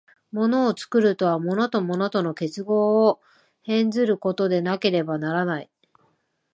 [0.31, 3.21] 物を作るとは、物と物との結合を
[3.61, 5.69] 変ずることでなければならない。